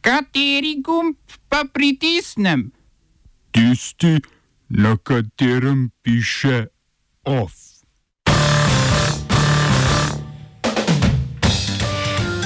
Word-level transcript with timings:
Kateri 0.00 0.80
gumb 0.80 1.16
pa 1.48 1.64
pritisnem? 1.72 2.70
Tisti, 3.52 4.16
na 4.68 4.96
katerem 4.96 5.90
piše 6.02 6.66
OF. 7.24 7.52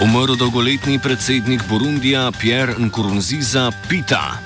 Umrl 0.03 0.35
dolgoletni 0.37 0.99
predsednik 0.99 1.63
Burundija 1.69 2.33
Pierre 2.41 2.75
Nkurunziza 2.79 3.71
Pita. 3.89 4.39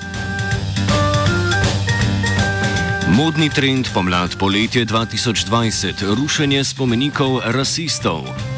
Modni 3.17 3.49
trend 3.49 3.89
pomlad 3.93 4.37
poletje 4.37 4.85
2020, 4.85 6.15
rušenje 6.15 6.63
spomenikov 6.63 7.41
rasistov. 7.45 8.48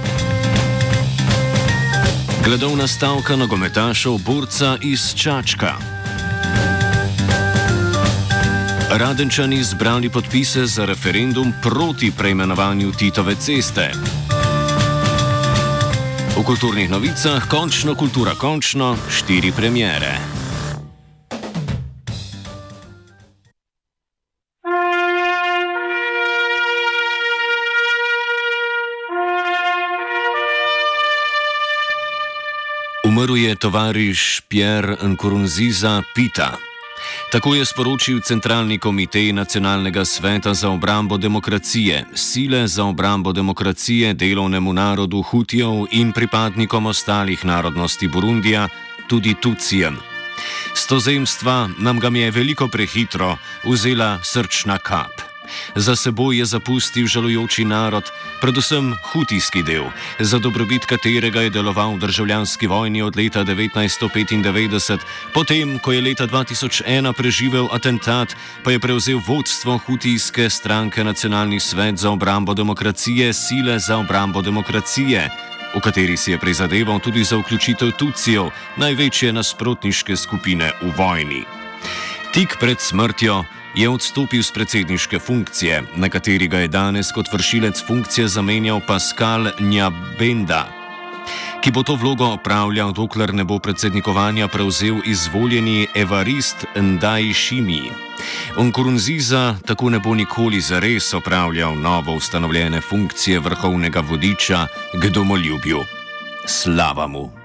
Gledovna 2.46 2.88
stavka 2.88 3.36
nogometašov 3.36 4.18
borca 4.18 4.78
iz 4.82 5.14
Čačka. 5.16 5.76
Radenčani 8.92 9.64
zbrali 9.64 10.10
podpise 10.10 10.66
za 10.66 10.86
referendum 10.86 11.54
proti 11.62 12.12
preimenovanju 12.18 12.92
Titove 12.92 13.36
ceste. 13.36 13.92
V 16.38 16.44
kulturnih 16.44 16.90
novicah 16.90 17.48
končno 17.48 17.96
kultura, 17.96 18.32
končno 18.36 18.98
štiri 19.10 19.52
premjere. 19.52 20.41
Umrl 33.08 33.38
je 33.38 33.56
tovariš 33.56 34.42
Pierre 34.48 34.96
Nkurunziza 35.04 36.04
Pita. 36.16 36.58
Tako 37.32 37.56
je 37.56 37.66
sporočil 37.66 38.22
Centralni 38.22 38.78
komitej 38.78 39.34
Nacionalnega 39.34 40.06
sveta 40.06 40.54
za 40.54 40.70
obrambo 40.70 41.18
demokracije, 41.18 42.06
sile 42.14 42.68
za 42.68 42.86
obrambo 42.86 43.34
demokracije 43.34 44.14
delovnemu 44.14 44.74
narodu 44.74 45.22
Hutijev 45.22 45.86
in 45.92 46.12
pripadnikom 46.12 46.86
ostalih 46.86 47.46
narodnosti 47.46 48.08
Burundija, 48.08 48.70
tudi 49.10 49.36
Tucijem. 49.42 49.98
Stozemstva 50.74 51.70
nam 51.80 52.00
ga 52.00 52.08
je 52.08 52.32
veliko 52.32 52.68
prehitro 52.68 53.38
vzela 53.66 54.20
srčna 54.24 54.78
kap. 54.78 55.31
Za 55.76 55.96
seboj 55.96 56.38
je 56.38 56.46
zapustil 56.46 57.08
žalujoči 57.08 57.66
narod, 57.66 58.12
predvsem 58.42 58.96
hutijski 59.12 59.64
del, 59.64 59.90
za 60.20 60.40
dobrobit 60.40 60.86
katerega 60.86 61.42
je 61.42 61.50
deloval 61.50 61.96
v 61.96 62.00
državljanski 62.00 62.68
vojni 62.68 63.02
od 63.02 63.16
leta 63.16 63.46
1995, 63.46 65.00
potem, 65.34 65.80
ko 65.80 65.92
je 65.92 66.02
leta 66.02 66.28
2001 66.28 67.14
preživel 67.14 67.68
atentat, 67.72 68.36
pa 68.64 68.72
je 68.72 68.80
prevzel 68.80 69.22
vodstvo 69.28 69.78
hutijske 69.78 70.50
stranke 70.50 71.04
Nacionalni 71.04 71.60
svet 71.60 71.98
za 71.98 72.10
obrambo 72.12 72.54
demokracije, 72.54 73.34
sile 73.34 73.80
za 73.80 73.98
obrambo 73.98 74.42
demokracije. 74.42 75.30
V 75.76 75.80
kateri 75.80 76.18
si 76.18 76.32
je 76.32 76.38
prizadeval 76.38 77.00
tudi 77.00 77.24
za 77.24 77.38
vključitev 77.40 77.92
Tucijev, 77.96 78.52
največje 78.76 79.34
nasprotniške 79.34 80.16
skupine 80.16 80.72
v 80.82 80.92
vojni. 80.98 81.44
Tik 82.34 82.58
pred 82.60 82.80
smrtjo 82.80 83.44
je 83.76 83.90
odstopil 83.90 84.44
z 84.44 84.52
predsedniške 84.52 85.20
funkcije, 85.20 85.84
na 85.96 86.10
kateri 86.10 86.48
ga 86.48 86.60
je 86.60 86.68
danes 86.68 87.12
kot 87.12 87.32
vršilec 87.34 87.84
funkcije 87.88 88.28
zamenjal 88.28 88.82
Pascal 88.88 89.52
Njabenda, 89.60 90.68
ki 91.62 91.72
bo 91.72 91.84
to 91.84 91.96
vlogo 91.96 92.26
opravljal, 92.26 92.92
dokler 92.94 93.34
ne 93.34 93.44
bo 93.44 93.60
predsednikovanja 93.60 94.48
prevzel 94.48 95.02
izvoljeni 95.06 95.88
Evarist 95.96 96.66
Ndajšimi. 96.76 97.82
Onkurunziza 98.58 99.56
tako 99.66 99.90
ne 99.90 100.00
bo 100.00 100.16
nikoli 100.16 100.62
zares 100.62 101.14
opravljal 101.14 101.76
novo 101.80 102.16
ustanovljene 102.16 102.82
funkcije 102.82 103.40
vrhovnega 103.40 104.00
vodiča 104.00 104.68
k 105.02 105.10
domoljubju. 105.10 105.80
Slava 106.48 107.08
mu! 107.08 107.41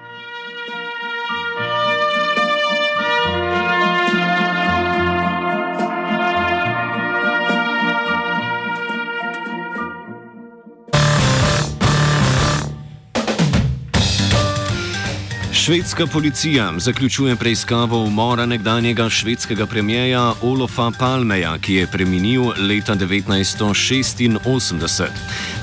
Švedska 15.66 16.06
policija 16.06 16.72
zaključuje 16.76 17.36
preiskavo 17.36 18.04
umora 18.04 18.46
nekdanjega 18.46 19.08
švedskega 19.10 19.66
premijeja 19.66 20.32
Olofa 20.42 20.90
Palmeja, 20.98 21.58
ki 21.58 21.74
je 21.74 21.86
preminil 21.86 22.42
leta 22.58 22.94
1986. 22.94 25.02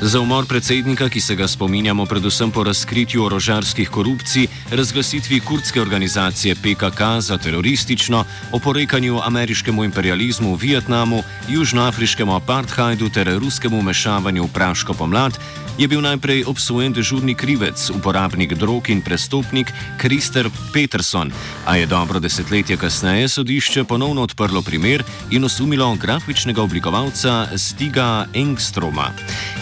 Za 0.02 0.19
umor 0.19 0.46
predsednika, 0.46 1.09
ki 1.09 1.22
se 1.22 1.36
ga 1.36 1.47
spominjamo 1.47 2.06
predvsem 2.06 2.52
po 2.52 2.63
razkritju 2.63 3.25
orožarskih 3.25 3.90
korupcij, 3.90 4.47
razglasitvi 4.72 5.40
kurdske 5.40 5.81
organizacije 5.81 6.56
PKK 6.56 7.02
za 7.19 7.38
teroristično, 7.38 8.25
oporekanju 8.52 9.19
ameriškemu 9.24 9.84
imperializmu 9.84 10.56
v 10.56 10.59
Vietnamu, 10.59 11.24
južnoafriškemu 11.50 12.36
apartheidu 12.36 13.09
ter 13.09 13.40
ruskemu 13.40 13.81
mešavanju 13.81 14.44
v 14.44 14.47
praško 14.53 14.94
pomlad, 14.94 15.40
je 15.78 15.88
bil 15.88 16.02
najprej 16.02 16.44
obsojen 16.46 16.94
dežurni 16.94 17.36
krivec, 17.36 17.90
uporabnik 17.90 18.53
drog 18.53 18.90
in 18.90 19.02
prestopnik 19.02 19.74
Krister 19.98 20.50
Peterson, 20.74 21.31
a 21.66 21.76
je 21.76 21.86
dobro 21.86 22.20
desetletje 22.20 22.78
kasneje 22.78 23.28
sodišče 23.28 23.84
ponovno 23.84 24.22
odprlo 24.22 24.62
primer 24.62 25.04
in 25.31 25.46
osumilo 25.46 25.96
grafičnega 25.96 26.62
oblikovalca 26.62 27.48
Stiga 27.58 28.26
Engstroma, 28.34 29.12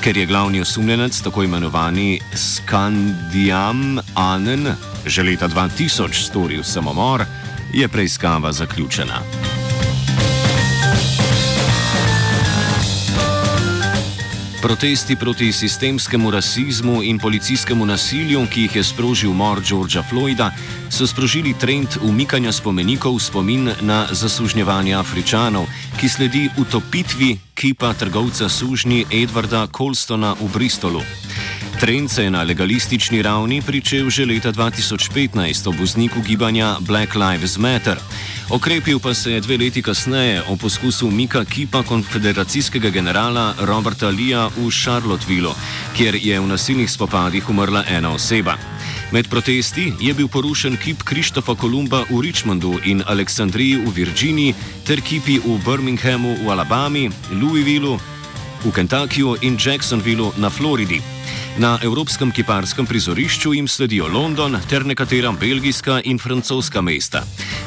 ker 0.04 0.18
je 0.18 0.26
glavni 0.26 0.62
osumljenec 0.62 1.22
tako 1.22 1.44
imenovani 1.44 2.20
Skandiam 2.36 4.00
Anen 4.16 4.68
že 5.06 5.24
leta 5.24 5.48
2000 5.48 6.14
storil 6.14 6.64
samomor, 6.64 7.26
je 7.74 7.88
preiskava 7.88 8.52
zaključena. 8.52 9.22
Protesti 14.62 15.16
proti 15.16 15.54
sistemskemu 15.54 16.32
rasizmu 16.32 17.04
in 17.04 17.20
policijskemu 17.20 17.86
nasilju, 17.86 18.46
ki 18.54 18.62
jih 18.62 18.76
je 18.76 18.84
sprožil 18.84 19.32
umor 19.32 19.62
Georgea 19.62 20.04
Floyda, 20.04 20.52
so 20.90 21.08
sprožili 21.08 21.54
trend 21.58 21.98
umikanja 22.02 22.52
spomenikov 22.52 23.18
v 23.18 23.24
spomin 23.24 23.72
na 23.82 24.06
zasužnjevanje 24.12 24.94
Afričanov, 24.94 25.66
ki 25.98 26.10
sledi 26.10 26.50
utopitvi 26.58 27.40
kipa 27.58 27.94
trgovca 27.94 28.50
sužnji 28.50 29.06
Edwarda 29.10 29.66
Colstona 29.78 30.36
v 30.38 30.54
Bristolu. 30.54 31.02
Trend 31.82 32.12
se 32.12 32.24
je 32.24 32.32
na 32.32 32.44
legalistični 32.44 33.22
ravni 33.22 33.62
pričel 33.62 34.10
že 34.10 34.26
leta 34.26 34.52
2015 34.54 35.70
ob 35.70 35.76
vzniku 35.80 36.22
gibanja 36.22 36.78
Black 36.80 37.16
Lives 37.16 37.58
Matter. 37.58 37.98
Okrepil 38.50 39.00
pa 39.00 39.14
se 39.14 39.32
je 39.32 39.42
dve 39.42 39.58
leti 39.58 39.82
kasneje 39.82 40.44
o 40.50 40.56
poskusu 40.56 41.08
umika 41.08 41.46
kipa 41.46 41.84
konfederacijskega 41.84 42.90
generala 42.90 43.56
Roberta 43.60 44.10
Lea 44.10 44.46
v 44.58 44.70
Charlotteville, 44.70 45.54
kjer 45.98 46.16
je 46.22 46.40
v 46.40 46.48
nasilnih 46.48 46.92
spopadih 46.92 47.50
umrla 47.50 47.84
ena 47.90 48.14
oseba. 48.14 48.58
Med 49.12 49.28
protesti 49.30 49.94
je 50.00 50.14
bil 50.14 50.28
porušen 50.28 50.78
kip 50.78 51.04
Krištofa 51.04 51.56
Kolumba 51.56 52.04
v 52.10 52.22
Richmondu 52.22 52.78
in 52.86 53.02
Aleksandriji 53.08 53.82
v 53.82 53.90
Virginiji 53.90 54.56
ter 54.86 55.02
kipi 55.02 55.40
v 55.40 55.58
Birminghamu 55.66 56.46
v 56.46 56.52
Alabami, 56.52 57.10
Louisvillu, 57.32 57.98
v 58.66 58.72
Kentuckyju 58.72 59.36
in 59.42 59.58
Jacksonvillu 59.58 60.34
na 60.38 60.50
Floridi. 60.50 61.02
Na 61.58 61.80
evropskem 61.84 62.32
kiparskem 62.32 62.86
prizorišču 62.86 63.54
jim 63.54 63.68
sledijo 63.68 64.08
London 64.08 64.58
ter 64.70 64.86
nekatera 64.86 65.32
belgijska 65.32 66.02
in 66.04 66.20
francoska 66.20 66.82
mesta. 66.82 67.24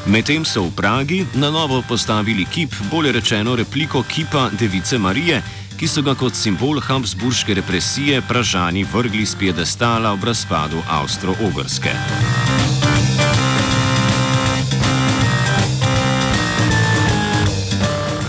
Medtem 0.06 0.44
so 0.44 0.62
v 0.62 0.72
Pragi 0.76 1.26
na 1.34 1.50
novo 1.50 1.82
postavili 1.88 2.44
kip, 2.44 2.72
bolje 2.90 3.12
rečeno 3.12 3.56
repliko 3.56 4.02
kipa 4.02 4.48
Device 4.58 4.98
Marije, 4.98 5.42
ki 5.76 5.88
so 5.88 6.02
ga 6.02 6.14
kot 6.14 6.34
simbol 6.34 6.80
Habsburške 6.80 7.54
represije 7.54 8.22
pražani 8.28 8.86
vrgli 8.92 9.26
z 9.26 9.36
piedestala 9.36 10.12
ob 10.12 10.24
razpadu 10.24 10.80
Avstro-Ogrske. 10.88 12.43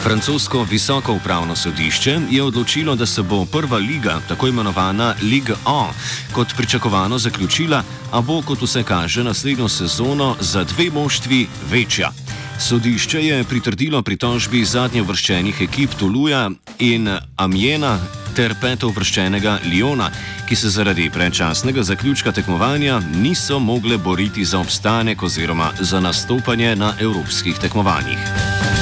Francosko 0.06 0.64
visoko 0.64 1.14
upravno 1.14 1.56
sodišče 1.56 2.20
je 2.30 2.44
odločilo, 2.44 2.96
da 2.96 3.06
se 3.06 3.24
bo 3.24 3.46
prva 3.46 3.78
liga, 3.78 4.20
tako 4.28 4.48
imenovana 4.48 5.16
Liga 5.22 5.56
A, 5.66 5.90
kot 6.32 6.54
pričakovano 6.58 7.18
zaključila, 7.18 7.84
a 8.12 8.22
bo, 8.22 8.42
kot 8.42 8.62
vse 8.62 8.84
kaže, 8.84 9.24
naslednjo 9.24 9.70
sezono 9.70 10.36
za 10.40 10.64
dve 10.64 10.90
moštvi 10.90 11.48
večja. 11.72 12.12
Sodišče 12.60 13.24
je 13.26 13.44
pritrdilo 13.44 14.02
pritožbi 14.02 14.66
zadnje 14.66 15.02
vrščenih 15.02 15.62
ekip 15.62 15.98
Tuluja 16.00 16.52
in 16.80 17.10
Amjena 17.36 17.98
ter 18.36 18.54
peto 18.62 18.88
uvrščenega 18.88 19.58
Liona, 19.66 20.12
ki 20.48 20.56
se 20.56 20.70
zaradi 20.70 21.10
predčasnega 21.10 21.84
zaključka 21.84 22.32
tekmovanja 22.32 23.02
niso 23.16 23.60
mogle 23.60 23.98
boriti 23.98 24.46
za 24.46 24.60
obstanek 24.60 25.24
oziroma 25.24 25.72
za 25.80 26.00
nastopanje 26.00 26.76
na 26.76 26.94
evropskih 27.02 27.58
tekmovanjih. 27.58 28.75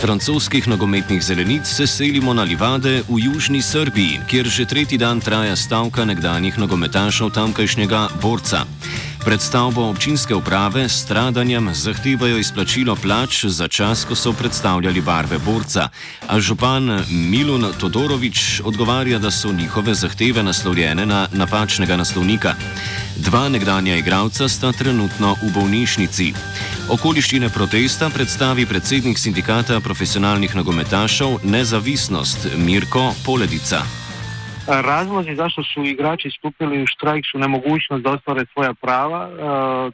Francoskih 0.00 0.68
nogometnih 0.68 1.22
zelenic 1.22 1.66
se 1.66 1.86
selimo 1.86 2.34
na 2.34 2.42
livade 2.42 3.02
v 3.08 3.18
južni 3.18 3.62
Srbiji, 3.62 4.20
kjer 4.30 4.46
že 4.46 4.64
tretji 4.64 4.98
dan 4.98 5.20
traja 5.20 5.56
stavka 5.56 6.04
nekdanjih 6.04 6.58
nogometašov 6.58 7.30
tamkajšnjega 7.30 8.08
borca. 8.22 8.62
Pred 9.24 9.40
stavbo 9.42 9.88
občinske 9.90 10.34
uprave 10.34 10.88
s 10.88 11.02
stradanjem 11.02 11.74
zahtevajo 11.74 12.38
izplačilo 12.38 12.96
plač 12.96 13.44
za 13.44 13.68
čas, 13.68 14.04
ko 14.04 14.14
so 14.14 14.32
predstavljali 14.32 15.00
barve 15.00 15.38
borca, 15.38 15.88
a 16.28 16.40
župan 16.40 17.04
Milun 17.10 17.66
Todorovič 17.80 18.60
odgovarja, 18.64 19.18
da 19.18 19.30
so 19.30 19.52
njihove 19.52 19.94
zahteve 19.94 20.42
naslovljene 20.42 21.06
na 21.06 21.28
napačnega 21.32 21.96
naslovnika. 21.96 22.54
Dva 23.16 23.48
nekdanja 23.48 23.96
igralca 23.96 24.48
sta 24.48 24.72
trenutno 24.72 25.36
v 25.42 25.52
bolnišnici. 25.54 26.32
Okoliščine 26.88 27.50
protesta 27.52 28.06
predstavi 28.08 28.64
predsednik 28.64 29.18
sindikata 29.20 29.76
profesionalnih 29.84 30.54
nogometašov 30.56 31.44
Nezavisnost 31.44 32.46
Mirko 32.56 33.12
Poledica. 33.26 33.84
Razlozi 34.90 35.34
zašto 35.36 35.62
su 35.70 35.84
igrači 35.84 36.30
stupili 36.38 36.82
u 36.82 36.86
štrajk 36.86 37.24
su 37.30 37.38
nemogućnost 37.38 38.02
da 38.04 38.10
ostvare 38.16 38.44
svoja 38.52 38.72
prava. 38.74 39.20
E, 39.28 39.32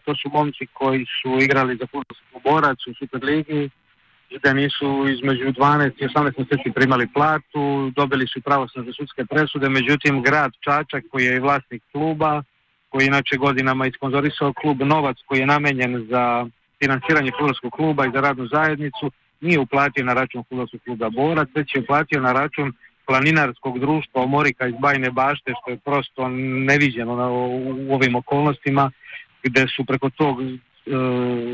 to 0.05 0.15
su 0.15 0.31
momci 0.33 0.67
koji 0.73 1.07
su 1.19 1.39
igrali 1.47 1.77
za 1.81 1.87
futbolski 1.93 2.27
borac 2.45 2.79
u 2.87 2.95
Superligi, 2.99 3.71
da 4.43 4.53
nisu 4.53 4.89
između 5.15 5.45
12 5.45 5.93
i 5.99 6.07
18 6.09 6.33
mjeseci 6.39 6.75
primali 6.75 7.07
platu, 7.15 7.91
dobili 7.97 8.27
su 8.27 8.41
pravosne 8.41 8.83
za 8.83 8.93
sudske 8.93 9.25
presude, 9.25 9.69
međutim 9.69 10.23
grad 10.23 10.53
Čačak 10.65 11.05
koji 11.11 11.25
je 11.25 11.37
i 11.37 11.45
vlasnik 11.47 11.83
kluba, 11.93 12.43
koji 12.89 13.07
inače 13.07 13.37
godinama 13.37 13.87
isponzorisao 13.87 14.53
klub, 14.53 14.83
novac 14.83 15.17
koji 15.27 15.41
je 15.41 15.47
namenjen 15.47 16.07
za 16.11 16.47
financiranje 16.85 17.31
futbolskog 17.39 17.73
kluba 17.73 18.07
i 18.07 18.11
za 18.15 18.21
radnu 18.21 18.47
zajednicu, 18.47 19.11
nije 19.41 19.59
uplatio 19.61 20.05
na 20.05 20.15
račun 20.15 20.45
futbolskog 20.49 20.81
kluba 20.85 21.11
Borac, 21.11 21.49
već 21.55 21.75
je 21.75 21.81
uplatio 21.81 22.21
na 22.21 22.33
račun 22.33 22.73
planinarskog 23.07 23.79
društva 23.79 24.23
Omorika 24.23 24.67
iz 24.67 24.75
Bajne 24.81 25.11
bašte, 25.11 25.53
što 25.61 25.71
je 25.71 25.79
prosto 25.79 26.29
neviđeno 26.69 27.17
na, 27.17 27.29
u 27.31 27.95
ovim 27.95 28.15
okolnostima, 28.15 28.91
gde 29.43 29.67
su 29.77 29.85
preko 29.85 30.11
tog 30.11 30.43
e, 30.43 30.49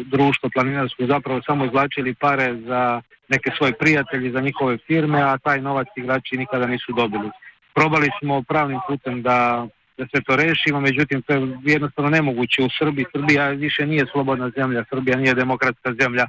društva 0.04 0.50
planinarskog 0.54 1.06
zapravo 1.06 1.42
samo 1.46 1.64
izvlačili 1.64 2.14
pare 2.14 2.56
za 2.66 3.02
neke 3.28 3.50
svoje 3.58 3.72
prijatelji, 3.72 4.30
za 4.30 4.40
njihove 4.40 4.78
firme, 4.86 5.22
a 5.22 5.38
taj 5.38 5.60
novac 5.60 5.88
igrači 5.96 6.36
nikada 6.36 6.66
nisu 6.66 6.92
dobili. 6.92 7.30
Probali 7.74 8.08
smo 8.20 8.42
pravnim 8.42 8.80
putem 8.88 9.22
da, 9.22 9.66
da 10.00 10.06
se 10.12 10.24
to 10.26 10.36
rešimo, 10.36 10.80
međutim 10.80 11.22
to 11.22 11.32
je 11.34 11.40
jednostavno 11.64 12.10
nemoguće 12.10 12.62
u 12.62 12.68
Srbiji. 12.78 13.12
Srbija 13.12 13.48
više 13.48 13.86
nije 13.86 14.06
slobodna 14.12 14.50
zemlja, 14.56 14.84
Srbija 14.90 15.16
nije 15.16 15.34
demokratska 15.34 15.90
zemlja, 16.00 16.26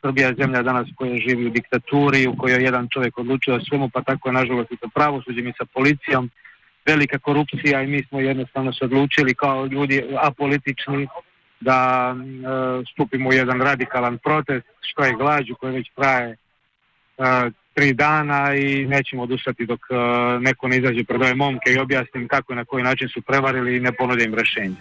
Srbija 0.00 0.28
je 0.28 0.38
zemlja 0.40 0.62
danas 0.62 0.86
koja 0.96 1.16
živi 1.26 1.46
u 1.46 1.50
diktaturi, 1.50 2.26
u 2.26 2.36
kojoj 2.36 2.62
jedan 2.62 2.88
čovjek 2.88 3.18
odlučuje 3.18 3.56
o 3.56 3.64
svemu, 3.68 3.88
pa 3.94 4.02
tako 4.02 4.28
je 4.28 4.32
nažalost 4.32 4.72
i 4.72 4.76
sa 4.76 4.88
pravosuđem 4.94 5.48
i 5.48 5.58
sa 5.58 5.64
policijom. 5.74 6.30
Velika 6.86 7.18
korupcija 7.18 7.82
i 7.82 7.86
mi 7.86 8.04
smo 8.04 8.20
jednostavno 8.20 8.72
se 8.72 8.84
odlučili 8.84 9.34
kao 9.34 9.66
ljudi 9.66 10.04
apolitični 10.20 11.06
da 11.60 11.78
e, 12.14 12.84
stupimo 12.92 13.28
u 13.28 13.32
jedan 13.32 13.60
radikalan 13.60 14.18
protest, 14.18 14.66
što 14.80 15.04
je 15.04 15.18
glađu 15.18 15.54
koji 15.54 15.72
već 15.72 15.90
traje 15.96 16.30
e, 16.30 16.36
tri 17.74 17.92
dana 17.92 18.54
i 18.54 18.86
nećemo 18.86 19.22
odustati 19.22 19.66
dok 19.66 19.80
e, 19.90 19.94
neko 20.40 20.68
ne 20.68 20.78
izađe 20.78 21.04
pred 21.04 21.22
ove 21.22 21.34
momke 21.34 21.72
i 21.72 21.78
objasnim 21.78 22.28
kako 22.28 22.52
i 22.52 22.56
na 22.56 22.64
koji 22.64 22.84
način 22.84 23.08
su 23.08 23.22
prevarili 23.22 23.76
i 23.76 23.80
ne 23.80 23.92
ponudim 23.92 24.34
rešenje. 24.34 24.76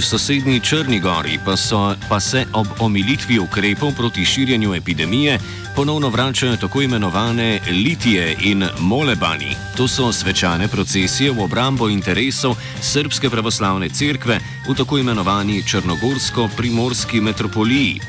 V 0.00 0.04
sosednji 0.04 0.60
Črni 0.60 0.96
gori 0.96 1.36
pa, 1.44 1.56
so, 1.60 1.92
pa 2.08 2.20
se 2.20 2.46
ob 2.56 2.66
omilitvi 2.80 3.38
ukrepov 3.38 3.92
proti 3.96 4.24
širjenju 4.24 4.74
epidemije 4.74 5.38
ponovno 5.76 6.08
vračajo 6.08 6.56
tako 6.56 6.82
imenovane 6.82 7.60
litije 7.70 8.36
in 8.40 8.64
molebani. 8.78 9.56
To 9.76 9.88
so 9.88 10.12
svečane 10.12 10.68
procesije 10.68 11.30
v 11.30 11.42
obrambo 11.44 11.88
interesov 11.88 12.56
Srpske 12.80 13.30
pravoslavne 13.30 13.88
cerkve 13.88 14.40
v 14.68 14.74
tako 14.74 14.98
imenovani 14.98 15.62
Črnogorsko-primorski 15.62 17.20
metropoliji. 17.20 18.00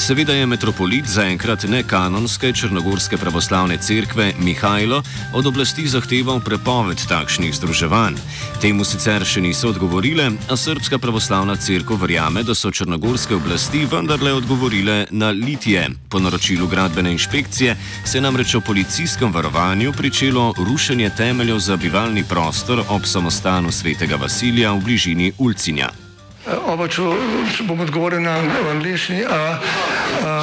Seveda 0.00 0.32
je 0.32 0.46
metropolit 0.46 1.04
zaenkrat 1.06 1.64
ne 1.68 1.82
kanonske 1.82 2.52
Črnogorske 2.52 3.16
pravoslavne 3.16 3.76
cerkve 3.76 4.32
Mihajlo 4.38 5.02
od 5.34 5.46
oblasti 5.46 5.84
zahteval 5.88 6.40
prepoved 6.40 7.02
takšnih 7.08 7.52
združevanj. 7.54 8.16
Temu 8.62 8.84
sicer 8.84 9.26
še 9.28 9.44
niso 9.44 9.68
odgovorile, 9.68 10.30
a 10.48 10.56
Srpska 10.56 10.98
pravoslavna 10.98 11.58
cerkev 11.60 12.00
verjame, 12.00 12.40
da 12.42 12.56
so 12.56 12.72
črnogorske 12.72 13.36
oblasti 13.36 13.84
vendarle 13.84 14.32
odgovorile 14.32 15.04
na 15.10 15.34
litije. 15.36 15.86
Po 16.08 16.18
naročilu 16.18 16.66
gradbene 16.66 17.12
inšpekcije 17.12 17.76
se 18.04 18.18
je 18.18 18.24
namreč 18.24 18.54
o 18.54 18.64
policijskem 18.64 19.32
varovanju 19.32 19.92
pričelo 19.92 20.54
rušenje 20.56 21.10
temeljev 21.16 21.58
za 21.58 21.76
bivalni 21.76 22.24
prostor 22.24 22.84
ob 22.88 23.04
samostanu 23.04 23.72
svetega 23.72 24.16
Vasilija 24.16 24.72
v 24.72 24.80
bližini 24.80 25.32
Ulcinja. 25.38 25.90
Oba, 26.48 26.88
če, 26.88 27.04
če 27.52 27.64
bom 27.68 27.82
odgovoril 27.84 28.24
na 28.24 28.38
angliški. 28.72 29.20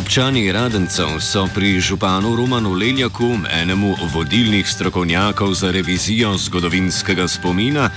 Občani 0.00 0.48
Radencev 0.52 1.20
so 1.20 1.44
pri 1.54 1.76
županu 1.76 2.32
Romanu 2.36 2.72
Leljaku, 2.72 3.36
enemu 3.52 3.96
vodilnih 4.12 4.64
strokovnjakov 4.64 5.52
za 5.54 5.70
revizijo 5.70 6.32
zgodovinskega 6.38 7.28
spomina, 7.28 7.90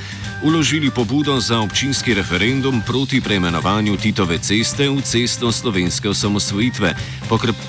uložili 0.43 0.91
pobudo 0.91 1.39
za 1.39 1.59
občinski 1.59 2.13
referendum 2.13 2.81
proti 2.87 3.21
preimenovanju 3.21 3.97
Titove 3.97 4.37
ceste 4.37 4.89
v 4.89 5.01
cesto 5.01 5.51
slovenske 5.51 6.09
osamosvojitve, 6.09 6.95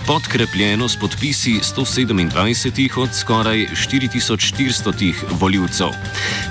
podkrepljeno 0.07 0.89
s 0.89 0.97
podpisi 0.97 1.61
127 1.63 2.99
od 2.99 3.09
skoraj 3.15 3.67
4400 3.75 5.15
voljivcev. 5.31 5.89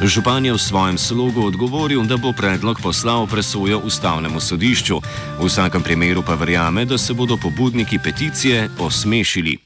Župan 0.04 0.46
je 0.46 0.54
v 0.54 0.58
svojem 0.58 0.98
slogu 0.98 1.46
odgovoril, 1.46 2.04
da 2.04 2.18
bo 2.18 2.32
predlog 2.32 2.80
poslal 2.84 3.28
presojo 3.28 3.80
ustavnemu 3.80 4.40
sodišču. 4.40 5.02
V 5.40 5.46
vsakem 5.46 5.84
primeru 5.84 6.24
pa 6.24 6.36
verjame, 6.36 6.86
da 6.86 6.98
se 6.98 7.14
bodo 7.14 7.38
pobudniki 7.38 8.00
peticije 8.00 8.70
osmešili. 8.80 9.58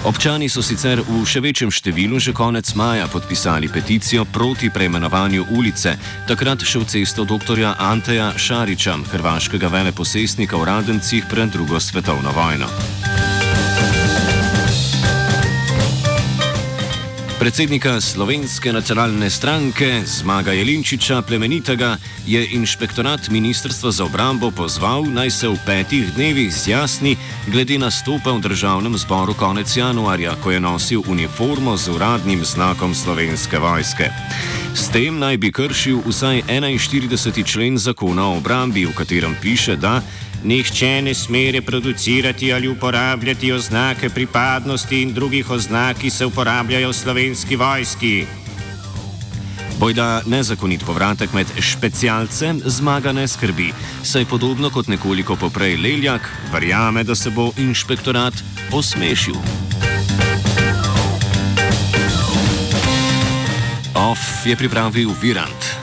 Občani 0.00 0.48
so 0.48 0.62
sicer 0.64 1.02
v 1.04 1.24
še 1.28 1.42
večjem 1.44 1.68
številu 1.68 2.16
že 2.16 2.32
konec 2.32 2.64
maja 2.72 3.04
podpisali 3.04 3.68
peticijo 3.68 4.24
proti 4.24 4.72
preimenovanju 4.72 5.52
ulice, 5.52 5.92
takrat 6.24 6.64
še 6.64 6.80
v 6.80 6.88
cesto 6.88 7.28
dr. 7.28 7.60
Anteja 7.76 8.32
Šariča, 8.32 8.96
hrvaškega 9.12 9.68
veleposestnika 9.68 10.56
v 10.56 10.64
Radencih 10.72 11.28
pred 11.28 11.52
drugo 11.52 11.76
svetovno 11.76 12.32
vojno. 12.32 12.99
Predsednika 17.40 18.00
slovenske 18.00 18.72
nacionalne 18.72 19.30
stranke 19.30 20.02
Zmaga 20.04 20.52
Jelinčiča 20.52 21.22
plemenitega 21.22 21.96
je 22.26 22.46
inšpektorat 22.52 23.30
Ministrstva 23.30 23.90
za 23.90 24.04
obrambo 24.04 24.50
pozval 24.50 25.08
naj 25.08 25.30
se 25.30 25.48
v 25.48 25.56
petih 25.66 26.12
dnevih 26.14 26.52
zjasni 26.52 27.16
glede 27.48 27.78
nastopa 27.78 28.32
v 28.36 28.44
državnem 28.44 28.98
zboru 28.98 29.34
konec 29.34 29.76
januarja, 29.76 30.36
ko 30.44 30.50
je 30.50 30.60
nosil 30.60 31.02
uniformo 31.08 31.76
z 31.76 31.88
uradnim 31.88 32.44
znakom 32.44 32.94
slovenske 32.94 33.58
vojske. 33.58 34.12
S 34.74 34.92
tem 34.92 35.18
naj 35.18 35.36
bi 35.36 35.52
kršil 35.52 36.04
vsaj 36.06 36.42
41. 36.44 37.44
člen 37.44 37.78
zakona 37.78 38.28
o 38.28 38.36
obrambi, 38.36 38.84
v 38.84 38.92
katerem 38.92 39.36
piše, 39.40 39.76
da 39.76 40.02
Nihče 40.44 41.02
ne 41.02 41.14
sme 41.14 41.50
reproducirati 41.52 42.52
ali 42.52 42.68
uporabljati 42.68 43.52
oznake 43.52 44.08
pripadnosti 44.08 45.02
in 45.02 45.12
drugih 45.14 45.50
oznak, 45.50 45.98
ki 45.98 46.10
se 46.10 46.26
uporabljajo 46.26 46.88
v 46.88 46.92
slovenski 46.92 47.56
vojski. 47.56 48.26
Bojda 49.80 50.22
nezakonit 50.26 50.84
povratek 50.84 51.32
med 51.32 51.46
specialce 51.60 52.54
zmaga 52.64 53.12
ne 53.12 53.28
skrbi, 53.28 53.72
saj 54.02 54.24
podobno 54.24 54.70
kot 54.70 54.88
nekoliko 54.88 55.36
poprej 55.36 55.76
Leljak, 55.76 56.28
verjame, 56.52 57.04
da 57.04 57.14
se 57.14 57.30
bo 57.30 57.50
inšpektorat 57.56 58.34
posmešil. 58.70 59.36
OF 63.94 64.46
je 64.46 64.56
pripravil 64.56 65.12
Virant. 65.22 65.79